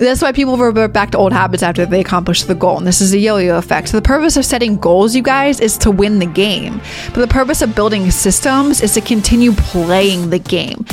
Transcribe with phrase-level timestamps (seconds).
[0.00, 2.78] That's why people revert back to old habits after they accomplish the goal.
[2.78, 3.90] And this is a yo yo effect.
[3.90, 6.80] So, the purpose of setting goals, you guys, is to win the game.
[7.12, 10.86] But the purpose of building systems is to continue playing the game.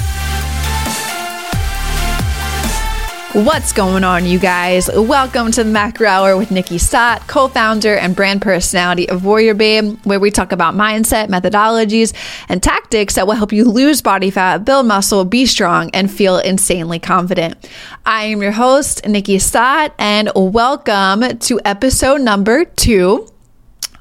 [3.34, 4.90] What's going on, you guys?
[4.90, 9.54] Welcome to the Macro Hour with Nikkiey Stott, co founder and brand personality of Warrior
[9.54, 12.14] Babe, where we talk about mindset, methodologies,
[12.48, 16.38] and tactics that will help you lose body fat, build muscle, be strong, and feel
[16.38, 17.70] insanely confident.
[18.06, 23.28] I am your host, Nikkiey Stott, and welcome to episode number two,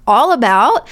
[0.06, 0.88] all about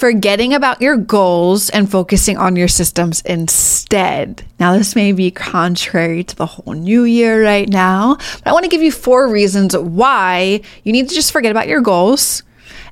[0.00, 4.42] forgetting about your goals and focusing on your systems instead.
[4.58, 8.64] Now, this may be contrary to the whole new year right now, but I want
[8.64, 12.42] to give you four reasons why you need to just forget about your goals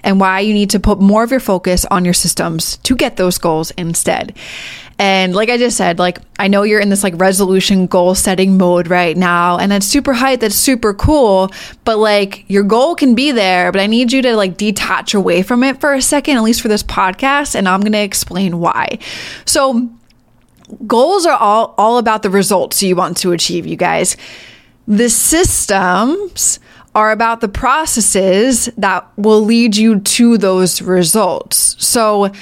[0.04, 3.16] and why you need to put more of your focus on your systems to get
[3.16, 4.36] those goals instead.
[4.98, 8.58] And like I just said, like I know you're in this like resolution goal setting
[8.58, 11.52] mode right now, and that's super hype, that's super cool.
[11.84, 15.42] But like your goal can be there, but I need you to like detach away
[15.42, 18.98] from it for a second, at least for this podcast, and I'm gonna explain why.
[19.44, 19.88] So
[20.86, 24.16] goals are all all about the results you want to achieve, you guys.
[24.88, 26.58] The systems
[26.94, 31.76] are about the processes that will lead you to those results.
[31.78, 32.32] So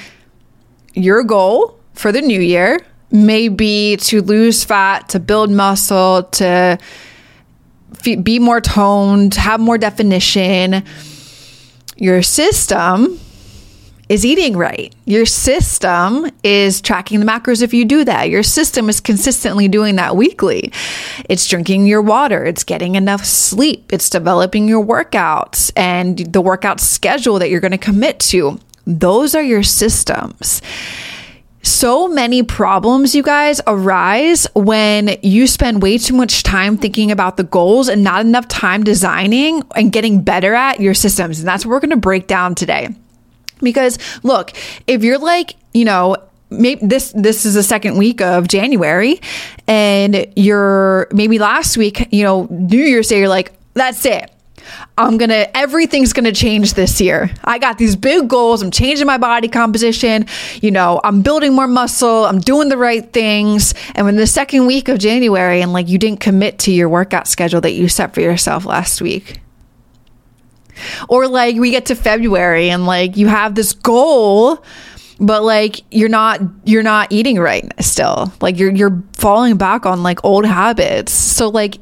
[0.95, 2.79] your goal for the new year
[3.11, 6.77] may be to lose fat, to build muscle, to
[8.03, 10.83] be more toned, have more definition.
[11.95, 13.19] Your system
[14.07, 14.93] is eating right.
[15.05, 18.29] Your system is tracking the macros if you do that.
[18.29, 20.71] Your system is consistently doing that weekly.
[21.27, 26.79] It's drinking your water, it's getting enough sleep, it's developing your workouts and the workout
[26.79, 28.59] schedule that you're going to commit to.
[28.85, 30.61] Those are your systems
[31.67, 37.37] so many problems, you guys, arise when you spend way too much time thinking about
[37.37, 41.39] the goals and not enough time designing and getting better at your systems.
[41.39, 42.89] And that's what we're going to break down today.
[43.61, 44.51] Because look,
[44.87, 46.15] if you're like, you know,
[46.49, 49.19] maybe this this is the second week of January
[49.67, 54.31] and you're maybe last week, you know, New Year's Day, you're like, that's it.
[54.97, 57.29] I'm going to, everything's going to change this year.
[57.43, 58.61] I got these big goals.
[58.61, 60.25] I'm changing my body composition.
[60.61, 62.25] You know, I'm building more muscle.
[62.25, 63.73] I'm doing the right things.
[63.95, 67.27] And when the second week of January and like you didn't commit to your workout
[67.27, 69.39] schedule that you set for yourself last week.
[71.09, 74.63] Or like we get to February and like you have this goal
[75.19, 80.03] but like you're not you're not eating right still like you're you're falling back on
[80.03, 81.77] like old habits so like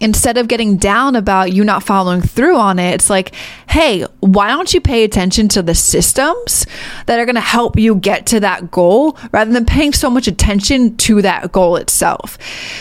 [0.00, 3.34] instead of getting down about you not following through on it, it's like,
[3.68, 6.66] hey, why don't you pay attention to the systems
[7.06, 10.26] that are going to help you get to that goal rather than paying so much
[10.26, 12.38] attention to that goal itself?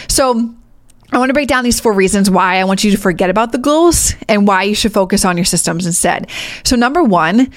[0.08, 0.56] So,
[1.12, 3.52] I want to break down these four reasons why I want you to forget about
[3.52, 6.30] the goals and why you should focus on your systems instead.
[6.64, 7.52] So, number one,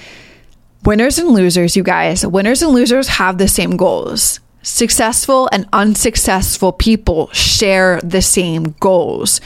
[0.83, 4.39] winners and losers, you guys, winners and losers have the same goals.
[4.63, 9.41] Successful and unsuccessful people share the same goals.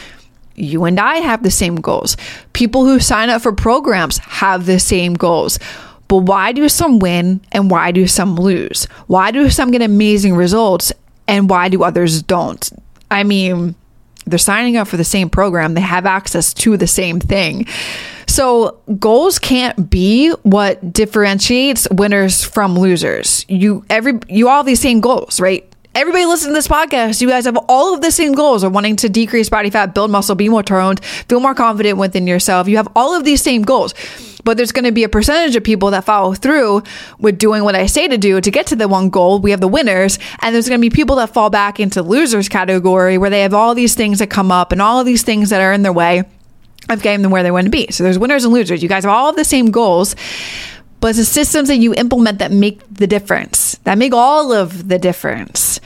[0.56, 2.18] You and I have the same goals.
[2.54, 5.60] People who sign up for programs have the same goals.
[6.08, 8.86] But why do some win and why do some lose?
[9.08, 10.94] Why do some get amazing results
[11.28, 12.70] and why do others don't?
[13.10, 13.76] I mean,
[14.26, 17.66] they're signing up for the same program, they have access to the same thing.
[18.38, 23.44] So goals can't be what differentiates winners from losers.
[23.50, 25.68] You every you all have these same goals, right?
[25.96, 28.96] Everybody listening to this podcast, you guys have all of the same goals of wanting
[28.98, 32.68] to decrease body fat, build muscle, be more toned, feel more confident within yourself.
[32.68, 33.96] You have all of these same goals
[34.44, 36.81] but there's going to be a percentage of people that follow through
[37.19, 39.40] with doing what I say to do to get to the one goal.
[39.40, 42.48] We have the winners, and there's going to be people that fall back into losers
[42.48, 45.50] category where they have all these things that come up and all of these things
[45.50, 46.24] that are in their way
[46.90, 47.92] of getting them where they want to be.
[47.92, 48.81] So there's winners and losers.
[48.81, 50.16] You guys have all the same goals,
[51.00, 54.88] but it's the systems that you implement that make the difference, that make all of
[54.88, 55.80] the difference.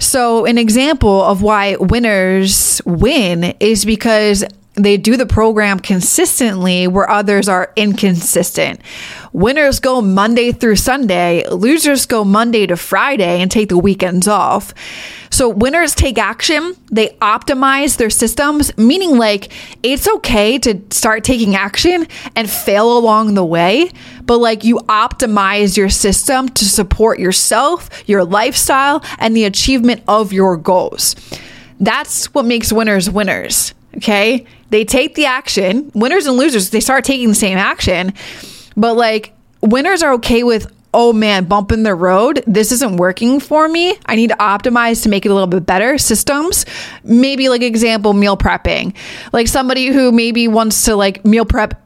[0.00, 4.44] So, an example of why winners win is because
[4.74, 8.80] they do the program consistently where others are inconsistent.
[9.32, 14.72] Winners go Monday through Sunday, losers go Monday to Friday and take the weekends off.
[15.30, 19.52] So winners take action, they optimize their systems, meaning like
[19.82, 23.90] it's okay to start taking action and fail along the way,
[24.24, 30.32] but like you optimize your system to support yourself, your lifestyle, and the achievement of
[30.32, 31.14] your goals.
[31.80, 33.74] That's what makes winners winners.
[33.96, 34.46] Okay.
[34.70, 35.90] They take the action.
[35.94, 38.12] Winners and losers, they start taking the same action.
[38.78, 42.42] But like winners are okay with oh man, bump in the road.
[42.46, 43.94] This isn't working for me.
[44.06, 45.98] I need to optimize to make it a little bit better.
[45.98, 46.64] Systems,
[47.04, 48.94] maybe like example, meal prepping.
[49.32, 51.82] Like somebody who maybe wants to like meal prep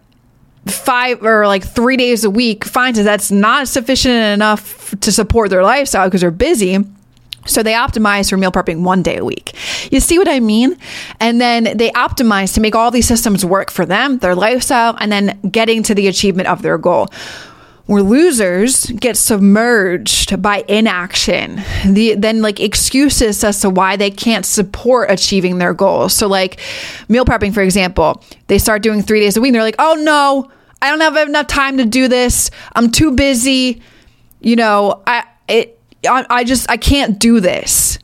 [0.67, 5.51] five or like three days a week finds that that's not sufficient enough to support
[5.51, 6.79] their lifestyle because they're busy.
[7.47, 9.55] So they optimize for meal prepping one day a week.
[9.91, 10.77] You see what I mean?
[11.21, 15.11] And then they optimize to make all these systems work for them, their lifestyle, and
[15.11, 17.09] then getting to the achievement of their goal.
[17.87, 21.61] Where losers get submerged by inaction.
[21.85, 26.15] The then like excuses as to why they can't support achieving their goals.
[26.15, 26.61] So like
[27.09, 29.95] meal prepping for example they start doing three days a week and they're like oh
[29.95, 30.51] no
[30.81, 32.51] i don't have enough time to do this.
[32.75, 33.83] I'm too busy.
[34.41, 37.99] You know i it I, just i can't do this.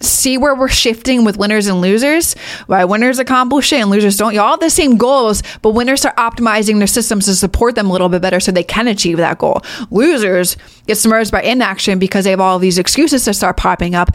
[0.00, 2.34] See where we're shifting with winners and losers?
[2.66, 4.32] Why winners accomplish it and losers don't.
[4.32, 7.88] You all have the same goals but winners are optimizing their systems to support them
[7.88, 9.62] a little bit better so they can achieve that goal.
[9.90, 14.10] Losers get submerged by inaction because they have all these excuses to start popping up.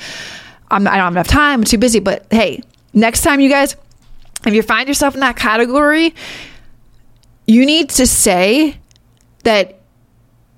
[0.73, 2.61] I'm, i don't have enough time i'm too busy but hey
[2.93, 3.75] next time you guys
[4.45, 6.15] if you find yourself in that category
[7.45, 8.77] you need to say
[9.43, 9.79] that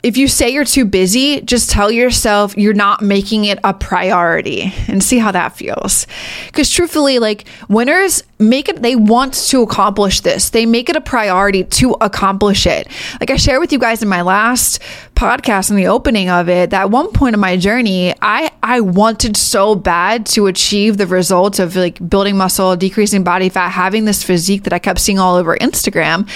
[0.05, 4.71] if you say you're too busy, just tell yourself you're not making it a priority
[4.87, 6.05] and see how that feels.
[6.45, 10.51] Because truthfully, like winners make it, they want to accomplish this.
[10.51, 12.87] They make it a priority to accomplish it.
[13.19, 14.79] Like I shared with you guys in my last
[15.15, 19.35] podcast in the opening of it, that one point in my journey, I, I wanted
[19.35, 24.23] so bad to achieve the results of like building muscle, decreasing body fat, having this
[24.23, 26.29] physique that I kept seeing all over Instagram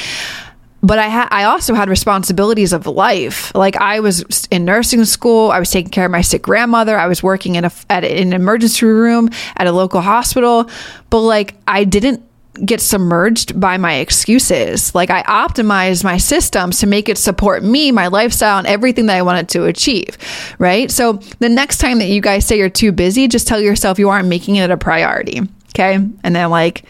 [0.81, 3.53] but I had I also had responsibilities of life.
[3.55, 7.07] Like I was in nursing school, I was taking care of my sick grandmother, I
[7.07, 10.69] was working in a at an emergency room at a local hospital,
[11.09, 12.23] but like I didn't
[12.65, 14.93] get submerged by my excuses.
[14.93, 19.17] Like I optimized my systems to make it support me, my lifestyle, and everything that
[19.17, 20.17] I wanted to achieve.
[20.57, 20.91] Right.
[20.91, 24.09] So the next time that you guys say you're too busy, just tell yourself you
[24.09, 25.41] aren't making it a priority.
[25.69, 25.95] Okay.
[26.23, 26.83] And then like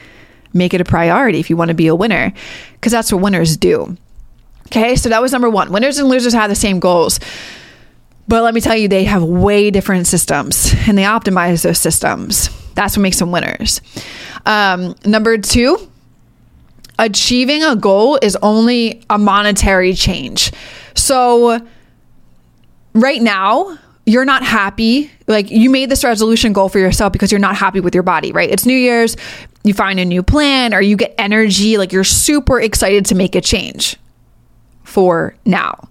[0.54, 2.34] make it a priority if you want to be a winner,
[2.74, 3.98] because that's what winners do.
[4.68, 5.72] Okay, so that was number one.
[5.72, 7.20] Winners and losers have the same goals.
[8.28, 12.50] But let me tell you, they have way different systems and they optimize those systems.
[12.76, 13.82] That's what makes them winners.
[14.46, 15.90] Um, number two,
[17.00, 20.52] achieving a goal is only a monetary change.
[20.94, 21.66] So,
[22.94, 25.12] right now, you're not happy.
[25.28, 28.32] Like you made this resolution goal for yourself because you're not happy with your body,
[28.32, 28.50] right?
[28.50, 29.16] It's New Year's,
[29.64, 33.36] you find a new plan or you get energy, like you're super excited to make
[33.36, 33.98] a change
[34.84, 35.90] for now.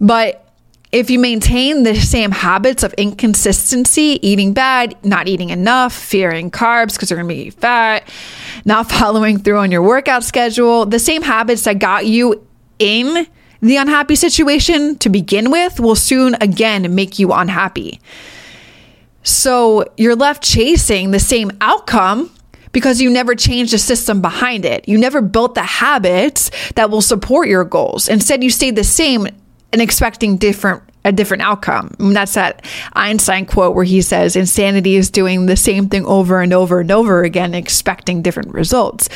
[0.00, 0.44] But
[0.90, 6.94] if you maintain the same habits of inconsistency, eating bad, not eating enough, fearing carbs
[6.94, 8.08] because they're going to you fat,
[8.64, 12.42] not following through on your workout schedule, the same habits that got you
[12.78, 13.26] in
[13.60, 18.00] the unhappy situation to begin with will soon again make you unhappy.
[19.22, 22.30] So you're left chasing the same outcome
[22.72, 24.88] because you never changed the system behind it.
[24.88, 28.08] You never built the habits that will support your goals.
[28.08, 29.26] Instead, you stayed the same
[29.72, 31.94] and expecting different a different outcome.
[31.98, 36.40] And that's that Einstein quote where he says insanity is doing the same thing over
[36.40, 39.08] and over and over again, expecting different results.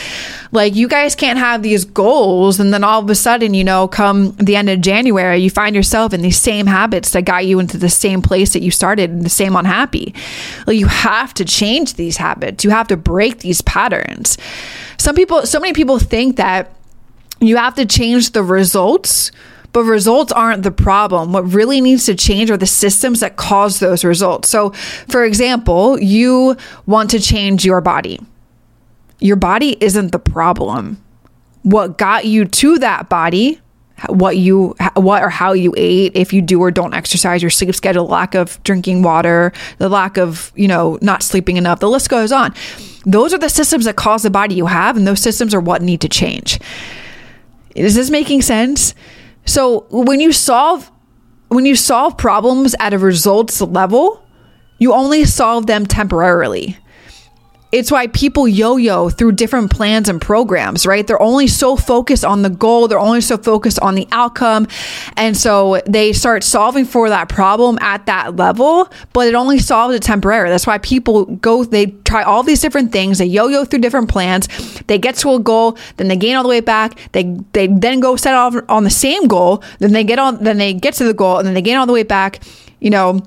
[0.53, 3.89] Like you guys can't have these goals and then all of a sudden, you know,
[3.89, 7.59] come the end of January, you find yourself in these same habits that got you
[7.59, 10.15] into the same place that you started and the same unhappy.
[10.67, 12.65] Like you have to change these habits.
[12.65, 14.39] You have to break these patterns.
[14.99, 16.71] Some people, so many people think that
[17.41, 19.33] you have to change the results
[19.73, 21.33] but results aren't the problem.
[21.33, 24.49] What really needs to change are the systems that cause those results.
[24.49, 24.71] So,
[25.09, 28.21] for example, you want to change your body.
[29.19, 31.03] Your body isn't the problem.
[31.63, 33.61] What got you to that body
[34.09, 37.75] what you what or how you ate if you do or don't exercise your sleep
[37.75, 42.09] schedule lack of drinking water the lack of you know not sleeping enough the list
[42.09, 42.53] goes on
[43.05, 45.83] those are the systems that cause the body you have and those systems are what
[45.83, 46.59] need to change
[47.75, 48.95] is this making sense
[49.45, 50.91] so when you solve
[51.49, 54.25] when you solve problems at a results level,
[54.79, 56.79] you only solve them temporarily
[57.73, 61.07] it's why people yo-yo through different plans and programs, right?
[61.07, 64.69] They're only so focused on the goal, they're only so focused on the outcome.
[65.17, 69.95] And so they start solving for that problem at that level, but it only solves
[69.95, 70.51] it temporarily.
[70.51, 74.49] That's why people go they try all these different things, they yo-yo through different plans,
[74.83, 78.01] they get to a goal, then they gain all the way back, they they then
[78.01, 81.05] go set off on the same goal, then they get on then they get to
[81.05, 82.41] the goal and then they gain all the way back,
[82.81, 83.23] you know,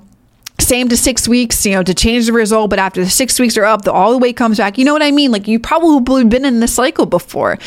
[0.58, 2.70] same to six weeks, you know, to change the result.
[2.70, 4.78] But after the six weeks are up, the all the weight comes back.
[4.78, 5.30] You know what I mean?
[5.30, 7.58] Like you probably been in this cycle before.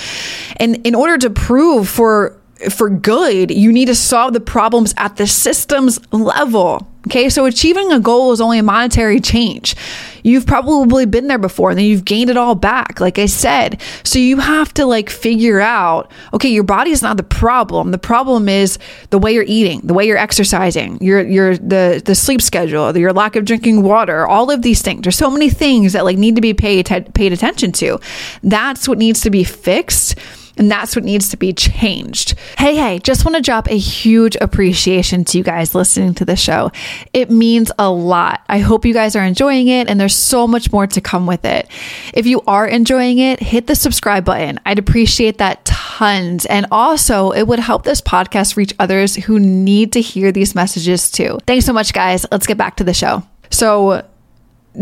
[0.58, 2.36] And in order to prove for
[2.70, 6.88] for good, you need to solve the problems at the systems level.
[7.08, 9.74] Okay, so achieving a goal is only a monetary change.
[10.22, 13.82] You've probably been there before and then you've gained it all back, like I said.
[14.04, 17.92] So you have to like figure out okay, your body is not the problem.
[17.92, 18.78] The problem is
[19.12, 23.14] the way you're eating, the way you're exercising, your your the the sleep schedule, your
[23.14, 25.04] lack of drinking water, all of these things.
[25.04, 27.98] There's so many things that like need to be paid paid attention to.
[28.44, 30.16] That's what needs to be fixed
[30.60, 32.36] and that's what needs to be changed.
[32.58, 36.36] Hey, hey, just want to drop a huge appreciation to you guys listening to the
[36.36, 36.72] show.
[37.14, 38.42] It means a lot.
[38.50, 41.46] I hope you guys are enjoying it, and there's so much more to come with
[41.46, 41.68] it.
[42.14, 44.60] If you are enjoying it, hit the subscribe button.
[44.66, 46.46] I'd appreciate that tons.
[46.46, 51.10] And also, it would help this podcast reach others who need to hear these messages
[51.10, 51.40] too.
[51.48, 52.26] Thanks so much, guys.
[52.32, 53.24] Let's get back to the show.
[53.50, 54.04] So,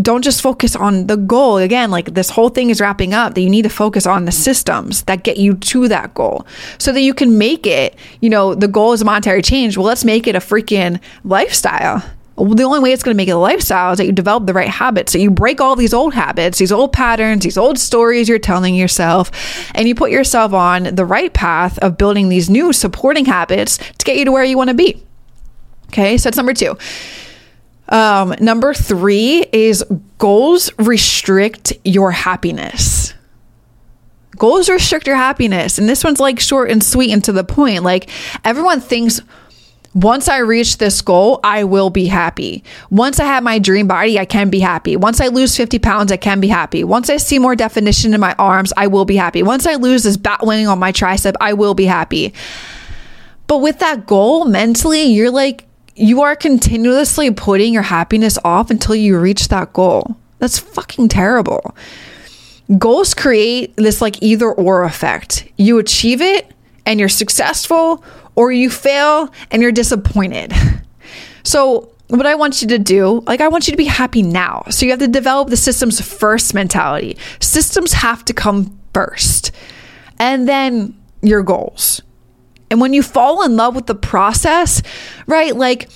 [0.01, 1.57] don't just focus on the goal.
[1.57, 4.31] Again, like this whole thing is wrapping up that you need to focus on the
[4.31, 6.45] systems that get you to that goal
[6.77, 9.77] so that you can make it, you know, the goal is monetary change.
[9.77, 12.03] Well, let's make it a freaking lifestyle.
[12.35, 14.53] The only way it's going to make it a lifestyle is that you develop the
[14.53, 15.11] right habits.
[15.11, 18.75] So you break all these old habits, these old patterns, these old stories you're telling
[18.75, 19.31] yourself,
[19.73, 24.05] and you put yourself on the right path of building these new supporting habits to
[24.05, 25.01] get you to where you want to be.
[25.87, 26.77] Okay, so that's number two.
[27.89, 29.83] Um, number three is
[30.17, 33.13] goals restrict your happiness.
[34.37, 35.77] Goals restrict your happiness.
[35.77, 37.83] And this one's like short and sweet and to the point.
[37.83, 38.09] Like
[38.43, 39.21] everyone thinks
[39.97, 42.63] once I reach this goal, I will be happy.
[42.91, 44.95] Once I have my dream body, I can be happy.
[44.95, 46.83] Once I lose 50 pounds, I can be happy.
[46.83, 49.41] Once I see more definition in my arms, I will be happy.
[49.41, 52.33] Once I lose this bat wing on my tricep, I will be happy.
[53.47, 55.66] But with that goal mentally, you're like,
[55.97, 60.15] you are continuously putting your happiness off until you reach that goal.
[60.39, 61.75] That's fucking terrible.
[62.77, 65.47] Goals create this like either or effect.
[65.57, 66.51] You achieve it
[66.85, 68.03] and you're successful,
[68.35, 70.53] or you fail and you're disappointed.
[71.43, 74.63] So, what I want you to do, like, I want you to be happy now.
[74.69, 77.17] So, you have to develop the systems first mentality.
[77.39, 79.51] Systems have to come first,
[80.19, 82.01] and then your goals.
[82.69, 84.81] And when you fall in love with the process,
[85.25, 85.55] right?
[85.55, 85.89] Like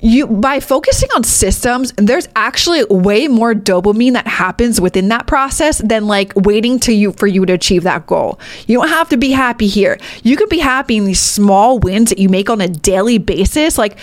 [0.00, 5.78] you by focusing on systems, there's actually way more dopamine that happens within that process
[5.78, 8.38] than like waiting to you for you to achieve that goal.
[8.66, 9.98] You don't have to be happy here.
[10.22, 13.78] You can be happy in these small wins that you make on a daily basis.
[13.78, 13.98] Like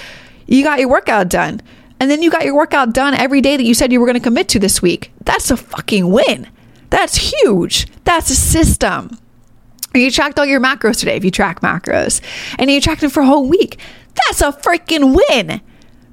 [0.47, 1.61] you got your workout done.
[1.99, 4.17] And then you got your workout done every day that you said you were going
[4.17, 5.11] to commit to this week.
[5.23, 6.47] That's a fucking win.
[6.89, 7.85] That's huge.
[8.05, 9.19] That's a system.
[9.93, 12.21] You tracked all your macros today if you track macros,
[12.57, 13.77] and you tracked them for a whole week.
[14.15, 15.61] That's a freaking win,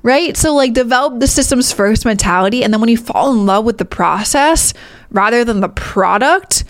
[0.02, 0.36] right?
[0.36, 2.64] So, like, develop the systems first mentality.
[2.64, 4.74] And then when you fall in love with the process
[5.10, 6.64] rather than the product,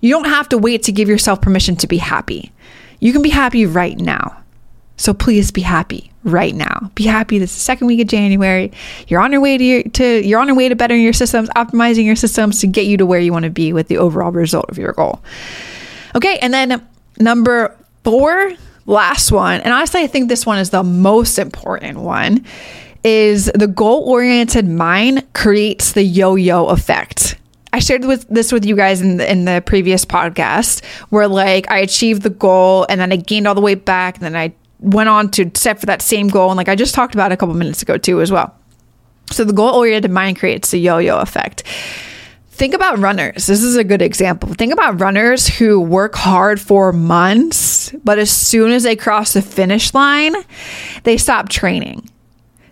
[0.00, 2.52] you don't have to wait to give yourself permission to be happy.
[3.00, 4.38] You can be happy right now.
[4.96, 6.90] So, please be happy right now.
[6.94, 8.70] Be happy this is the second week of January.
[9.08, 11.48] You're on your way to, your, to you're on your way to bettering your systems,
[11.50, 14.30] optimizing your systems to get you to where you want to be with the overall
[14.30, 15.20] result of your goal.
[16.14, 16.86] Okay, and then
[17.18, 18.52] number four,
[18.86, 22.44] last one, and honestly, I think this one is the most important one,
[23.04, 27.36] is the goal oriented mind creates the yo yo effect.
[27.72, 31.70] I shared with this with you guys in the, in the previous podcast, where like
[31.70, 34.52] I achieved the goal and then I gained all the way back, and then I
[34.80, 37.36] went on to set for that same goal, and like I just talked about a
[37.36, 38.54] couple minutes ago too as well.
[39.30, 41.62] So the goal oriented mind creates the yo yo effect.
[42.62, 43.46] Think about runners.
[43.46, 44.54] This is a good example.
[44.54, 49.42] Think about runners who work hard for months, but as soon as they cross the
[49.42, 50.36] finish line,
[51.02, 52.08] they stop training.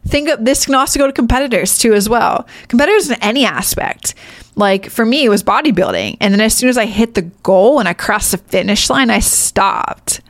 [0.06, 2.46] Think of this can also go to competitors too, as well.
[2.68, 4.14] Competitors in any aspect.
[4.54, 6.18] Like for me, it was bodybuilding.
[6.20, 9.10] And then as soon as I hit the goal and I crossed the finish line,
[9.10, 10.20] I stopped.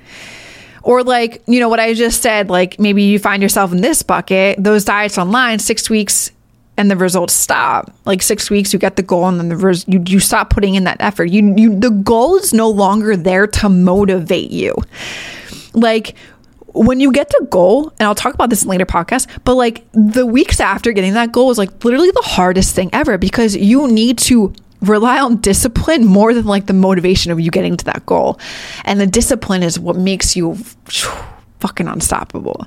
[0.83, 4.03] Or like, you know, what I just said, like maybe you find yourself in this
[4.03, 6.31] bucket, those diets online, six weeks
[6.81, 7.95] and the results stop.
[8.07, 10.77] Like six weeks, you get the goal, and then the res- you you stop putting
[10.77, 11.27] in that effort.
[11.27, 14.75] You you the goal is no longer there to motivate you.
[15.75, 16.17] Like
[16.73, 19.85] when you get the goal, and I'll talk about this in later podcast, but like
[19.93, 23.87] the weeks after getting that goal is like literally the hardest thing ever because you
[23.89, 28.07] need to rely on discipline more than like the motivation of you getting to that
[28.07, 28.41] goal.
[28.87, 30.55] And the discipline is what makes you
[31.59, 32.65] fucking unstoppable.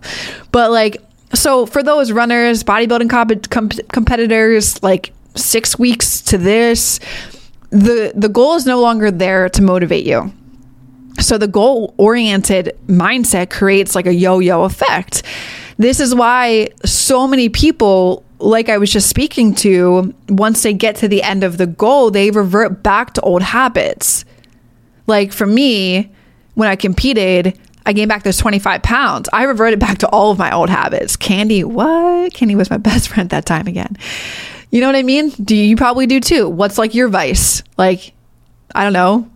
[0.51, 1.01] But like
[1.33, 6.99] so for those runners, bodybuilding comp- comp- competitors, like six weeks to this,
[7.69, 10.31] the the goal is no longer there to motivate you.
[11.19, 15.23] So the goal oriented mindset creates like a yo yo effect.
[15.77, 20.95] This is why so many people, like I was just speaking to, once they get
[20.97, 24.23] to the end of the goal, they revert back to old habits.
[25.07, 26.11] Like for me,
[26.53, 29.29] when I competed, I gained back those 25 pounds.
[29.33, 31.15] I reverted back to all of my old habits.
[31.15, 32.33] Candy, what?
[32.33, 33.97] Candy was my best friend that time again.
[34.71, 35.29] You know what I mean?
[35.29, 36.49] Do you probably do too?
[36.49, 37.61] What's like your vice?
[37.77, 38.13] Like,
[38.73, 39.29] I don't know,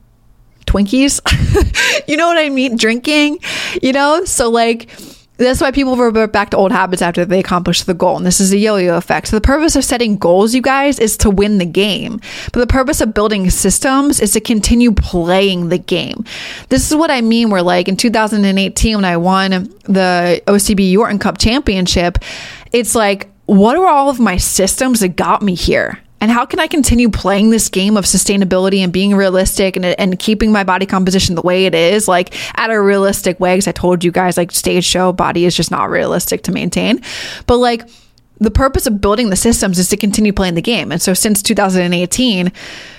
[0.66, 1.22] Twinkies?
[2.08, 2.76] you know what I mean?
[2.76, 3.40] Drinking,
[3.82, 4.26] you know?
[4.26, 4.90] So, like,
[5.46, 8.18] that's why people revert back to old habits after they accomplish the goal.
[8.18, 9.28] And this is a yo yo effect.
[9.28, 12.20] So, the purpose of setting goals, you guys, is to win the game.
[12.52, 16.26] But the purpose of building systems is to continue playing the game.
[16.70, 17.50] This is what I mean.
[17.50, 19.52] Where, like, in 2018, when I won
[19.84, 22.18] the OCB Yorton Cup Championship,
[22.72, 26.00] it's like, what are all of my systems that got me here?
[26.20, 30.18] And how can I continue playing this game of sustainability and being realistic and, and
[30.18, 33.54] keeping my body composition the way it is, like at a realistic way?
[33.54, 37.02] Because I told you guys, like stage show body is just not realistic to maintain.
[37.46, 37.88] But like
[38.40, 40.92] the purpose of building the systems is to continue playing the game.
[40.92, 42.52] And so since 2018,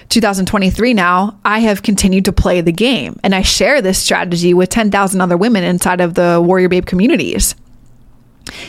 [0.08, 3.18] 2023 now, I have continued to play the game.
[3.22, 7.54] And I share this strategy with 10,000 other women inside of the Warrior Babe communities.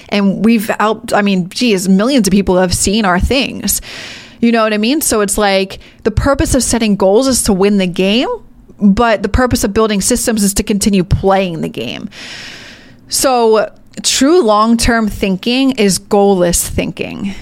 [0.10, 3.82] And we've helped, I mean, geez, millions of people have seen our things.
[4.40, 5.02] You know what I mean?
[5.02, 8.28] So it's like the purpose of setting goals is to win the game,
[8.80, 12.10] but the purpose of building systems is to continue playing the game.
[13.10, 17.34] So true long term thinking is goalless thinking.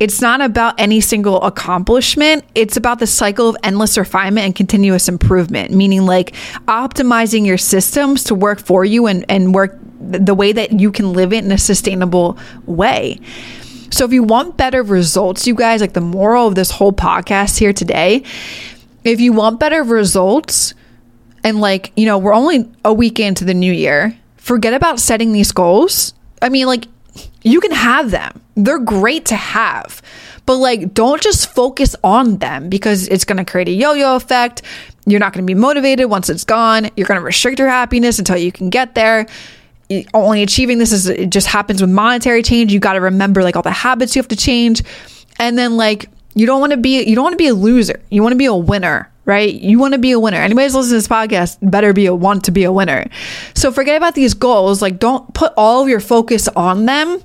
[0.00, 2.44] It's not about any single accomplishment.
[2.54, 6.34] It's about the cycle of endless refinement and continuous improvement, meaning like
[6.66, 11.12] optimizing your systems to work for you and, and work the way that you can
[11.12, 12.36] live it in a sustainable
[12.66, 13.20] way.
[13.94, 17.60] So if you want better results, you guys, like the moral of this whole podcast
[17.60, 18.24] here today,
[19.04, 20.74] if you want better results,
[21.44, 25.32] and like, you know, we're only a week into the new year, forget about setting
[25.32, 26.12] these goals.
[26.42, 26.88] I mean, like,
[27.42, 30.02] you can have them, they're great to have.
[30.44, 34.16] But like, don't just focus on them because it's going to create a yo yo
[34.16, 34.62] effect.
[35.06, 36.90] You're not going to be motivated once it's gone.
[36.96, 39.26] You're going to restrict your happiness until you can get there
[40.12, 42.72] only achieving this is it just happens with monetary change.
[42.72, 44.82] You got to remember like all the habits you have to change.
[45.38, 48.00] And then like you don't want to be you don't want to be a loser.
[48.10, 49.52] You want to be a winner, right?
[49.52, 50.38] You want to be a winner.
[50.38, 53.06] Anybody's listening to this podcast better be a want to be a winner.
[53.54, 54.82] So forget about these goals.
[54.82, 57.22] Like don't put all of your focus on them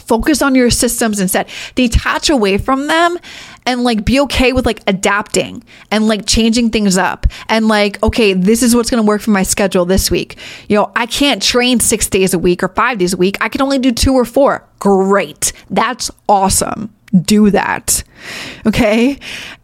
[0.00, 1.48] focus on your systems instead.
[1.74, 3.18] Detach away from them
[3.66, 8.32] and like be okay with like adapting and like changing things up and like okay
[8.32, 10.36] this is what's going to work for my schedule this week.
[10.68, 13.36] You know i can't train six days a week or five days a week.
[13.40, 14.66] I can only do two or four.
[14.78, 15.52] Great.
[15.70, 16.94] That's awesome.
[17.12, 18.02] Do that.
[18.66, 19.18] Okay?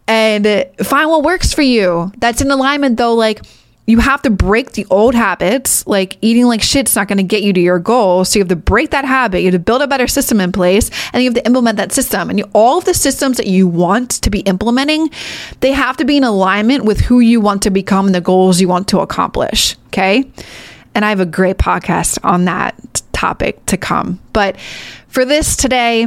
[0.07, 2.13] And uh, find what works for you.
[2.19, 3.43] That's in alignment though like
[3.87, 5.87] you have to break the old habits.
[5.87, 8.25] Like eating like shit's not going to get you to your goal.
[8.25, 9.41] So you have to break that habit.
[9.41, 11.93] You have to build a better system in place and you have to implement that
[11.93, 12.31] system.
[12.31, 15.11] And you, all of the systems that you want to be implementing,
[15.61, 18.61] they have to be in alignment with who you want to become and the goals
[18.61, 19.77] you want to accomplish.
[19.89, 20.31] Okay.
[20.95, 24.21] And I have a great podcast on that topic to come.
[24.33, 24.59] But
[25.09, 26.07] for this today,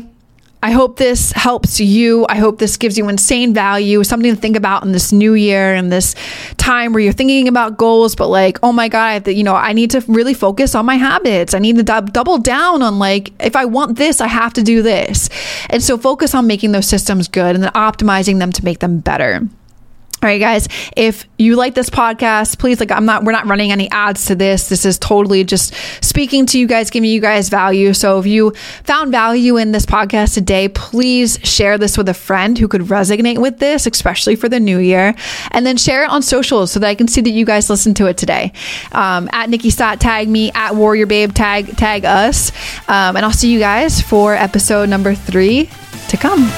[0.63, 2.25] I hope this helps you.
[2.29, 5.73] I hope this gives you insane value, something to think about in this new year
[5.73, 6.15] and this
[6.55, 9.91] time where you're thinking about goals, but like, oh my God, you know, I need
[9.91, 11.53] to really focus on my habits.
[11.53, 14.81] I need to double down on like, if I want this, I have to do
[14.81, 15.29] this.
[15.69, 18.99] And so focus on making those systems good and then optimizing them to make them
[18.99, 19.41] better.
[20.23, 23.73] All right, guys, if you like this podcast, please, like, I'm not, we're not running
[23.73, 24.69] any ads to this.
[24.69, 27.93] This is totally just speaking to you guys, giving you guys value.
[27.93, 28.51] So if you
[28.85, 33.37] found value in this podcast today, please share this with a friend who could resonate
[33.39, 35.13] with this, especially for the new year.
[35.51, 37.97] And then share it on socials so that I can see that you guys listened
[37.97, 38.53] to it today.
[38.93, 42.53] Um, at Nikkiey Stott, tag me, at Warrior Babe, tag, tag us.
[42.87, 45.69] Um, and I'll see you guys for episode number three
[46.07, 46.49] to come.